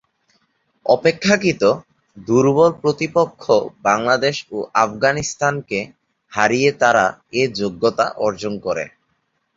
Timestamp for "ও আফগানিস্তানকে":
4.51-5.79